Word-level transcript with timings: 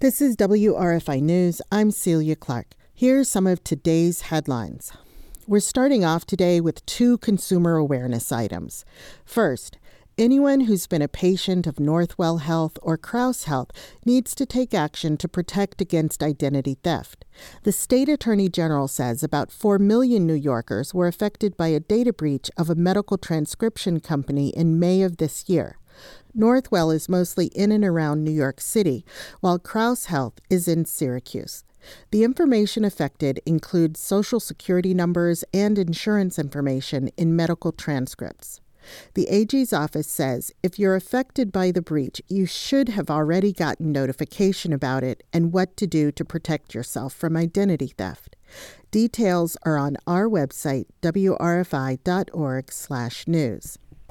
This 0.00 0.22
is 0.22 0.34
WRFI 0.36 1.20
News. 1.20 1.60
I'm 1.70 1.90
Celia 1.90 2.34
Clark. 2.34 2.68
Here's 2.94 3.28
some 3.28 3.46
of 3.46 3.62
today's 3.62 4.22
headlines. 4.22 4.94
We're 5.46 5.60
starting 5.60 6.06
off 6.06 6.24
today 6.24 6.58
with 6.58 6.86
two 6.86 7.18
consumer 7.18 7.76
awareness 7.76 8.32
items. 8.32 8.86
First, 9.26 9.76
Anyone 10.18 10.62
who's 10.62 10.86
been 10.86 11.00
a 11.00 11.08
patient 11.08 11.66
of 11.66 11.76
Northwell 11.76 12.40
Health 12.42 12.78
or 12.82 12.98
Crouse 12.98 13.44
Health 13.44 13.70
needs 14.04 14.34
to 14.34 14.44
take 14.44 14.74
action 14.74 15.16
to 15.16 15.28
protect 15.28 15.80
against 15.80 16.22
identity 16.22 16.76
theft. 16.82 17.24
The 17.62 17.72
state 17.72 18.08
attorney 18.10 18.50
general 18.50 18.86
says 18.86 19.22
about 19.22 19.50
4 19.50 19.78
million 19.78 20.26
New 20.26 20.34
Yorkers 20.34 20.92
were 20.92 21.06
affected 21.06 21.56
by 21.56 21.68
a 21.68 21.80
data 21.80 22.12
breach 22.12 22.50
of 22.58 22.68
a 22.68 22.74
medical 22.74 23.16
transcription 23.16 24.00
company 24.00 24.50
in 24.50 24.78
May 24.78 25.00
of 25.00 25.16
this 25.16 25.48
year. 25.48 25.78
Northwell 26.36 26.94
is 26.94 27.08
mostly 27.08 27.46
in 27.46 27.72
and 27.72 27.84
around 27.84 28.24
New 28.24 28.30
York 28.30 28.60
City, 28.60 29.04
while 29.40 29.58
Crouse 29.58 30.06
Health 30.06 30.40
is 30.48 30.68
in 30.68 30.84
Syracuse. 30.84 31.64
The 32.10 32.24
information 32.24 32.84
affected 32.84 33.40
includes 33.46 34.00
social 34.00 34.40
security 34.40 34.94
numbers 34.94 35.44
and 35.52 35.78
insurance 35.78 36.38
information 36.38 37.08
in 37.16 37.34
medical 37.34 37.72
transcripts. 37.72 38.60
The 39.14 39.28
AG's 39.28 39.72
office 39.72 40.08
says 40.08 40.52
if 40.62 40.78
you're 40.78 40.94
affected 40.96 41.52
by 41.52 41.70
the 41.70 41.82
breach, 41.82 42.22
you 42.28 42.46
should 42.46 42.88
have 42.90 43.10
already 43.10 43.52
gotten 43.52 43.92
notification 43.92 44.72
about 44.72 45.04
it 45.04 45.22
and 45.32 45.52
what 45.52 45.76
to 45.76 45.86
do 45.86 46.10
to 46.12 46.24
protect 46.24 46.74
yourself 46.74 47.12
from 47.12 47.36
identity 47.36 47.88
theft. 47.88 48.36
Details 48.90 49.56
are 49.64 49.76
on 49.76 49.96
our 50.06 50.26
website 50.28 50.86
wrfi.org/news. 51.02 51.38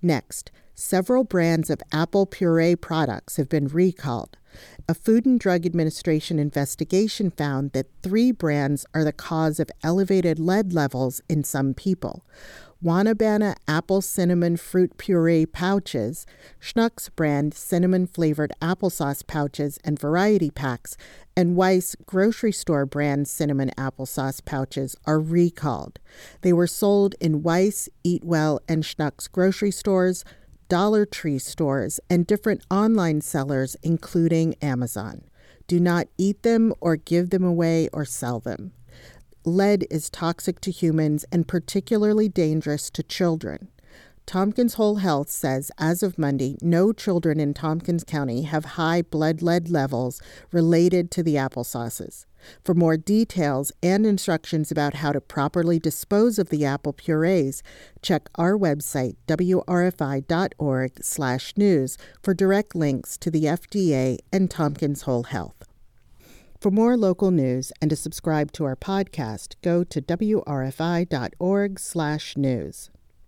Next, 0.00 0.50
several 0.74 1.24
brands 1.24 1.70
of 1.70 1.80
apple 1.92 2.26
puree 2.26 2.76
products 2.76 3.36
have 3.36 3.48
been 3.48 3.68
recalled. 3.68 4.36
A 4.88 4.94
Food 4.94 5.24
and 5.24 5.40
Drug 5.40 5.64
Administration 5.64 6.38
investigation 6.38 7.30
found 7.30 7.72
that 7.72 7.86
three 8.02 8.32
brands 8.32 8.84
are 8.94 9.04
the 9.04 9.12
cause 9.12 9.58
of 9.58 9.70
elevated 9.82 10.38
lead 10.38 10.72
levels 10.72 11.22
in 11.28 11.44
some 11.44 11.72
people. 11.72 12.24
Wanabana 12.84 13.54
apple 13.68 14.02
cinnamon 14.02 14.56
fruit 14.56 14.98
puree 14.98 15.46
pouches, 15.46 16.26
Schnucks 16.60 17.08
brand 17.14 17.54
cinnamon 17.54 18.08
flavored 18.08 18.52
applesauce 18.60 19.24
pouches 19.24 19.78
and 19.84 20.00
variety 20.00 20.50
packs, 20.50 20.96
and 21.36 21.56
Weis 21.56 21.94
grocery 22.06 22.50
store 22.50 22.84
brand 22.84 23.28
cinnamon 23.28 23.70
applesauce 23.78 24.44
pouches 24.44 24.96
are 25.06 25.20
recalled. 25.20 26.00
They 26.40 26.52
were 26.52 26.66
sold 26.66 27.14
in 27.20 27.42
Weis, 27.42 27.88
Eat 28.02 28.24
Well, 28.24 28.58
and 28.68 28.82
Schnucks 28.82 29.30
grocery 29.30 29.70
stores, 29.70 30.24
Dollar 30.72 31.04
Tree 31.04 31.38
stores, 31.38 32.00
and 32.08 32.26
different 32.26 32.64
online 32.70 33.20
sellers, 33.20 33.76
including 33.82 34.54
Amazon. 34.62 35.20
Do 35.66 35.78
not 35.78 36.06
eat 36.16 36.44
them 36.44 36.72
or 36.80 36.96
give 36.96 37.28
them 37.28 37.44
away 37.44 37.90
or 37.92 38.06
sell 38.06 38.40
them 38.40 38.72
lead 39.44 39.86
is 39.90 40.08
toxic 40.08 40.60
to 40.60 40.70
humans 40.70 41.24
and 41.32 41.48
particularly 41.48 42.28
dangerous 42.28 42.90
to 42.90 43.02
children. 43.02 43.68
Tompkins 44.26 44.74
Whole 44.74 44.96
Health 44.96 45.30
says 45.30 45.70
as 45.78 46.02
of 46.02 46.18
Monday, 46.18 46.56
no 46.62 46.92
children 46.92 47.40
in 47.40 47.52
Tompkins 47.54 48.04
County 48.04 48.42
have 48.42 48.64
high 48.76 49.02
blood 49.02 49.42
lead 49.42 49.68
levels 49.68 50.22
related 50.52 51.10
to 51.10 51.22
the 51.22 51.34
applesauces. 51.34 52.24
For 52.64 52.74
more 52.74 52.96
details 52.96 53.72
and 53.82 54.06
instructions 54.06 54.70
about 54.70 54.94
how 54.94 55.12
to 55.12 55.20
properly 55.20 55.78
dispose 55.78 56.38
of 56.38 56.48
the 56.48 56.64
apple 56.64 56.92
purees, 56.92 57.62
check 58.00 58.28
our 58.36 58.56
website 58.56 59.16
wrfi.org/news 59.28 59.48
for 62.22 62.34
direct 62.34 62.74
links 62.74 63.18
to 63.18 63.30
the 63.30 63.44
FDA 63.44 64.18
and 64.32 64.50
Tompkins 64.50 65.02
Whole 65.02 65.24
Health. 65.24 65.64
For 66.60 66.70
more 66.70 66.96
local 66.96 67.30
news 67.32 67.72
and 67.80 67.90
to 67.90 67.96
subscribe 67.96 68.52
to 68.52 68.64
our 68.64 68.76
podcast, 68.76 69.56
go 69.62 69.82
to 69.84 70.00
wrfi.org/news. 70.00 70.50